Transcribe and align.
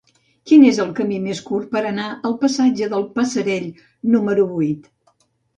Quin 0.51 0.63
és 0.69 0.79
el 0.85 0.87
camí 0.99 1.19
més 1.25 1.41
curt 1.49 1.69
per 1.75 1.83
anar 1.89 2.07
al 2.31 2.35
passatge 2.45 2.89
del 2.95 3.05
Passerell 3.19 3.71
número 4.17 4.51
vuit? 4.57 4.91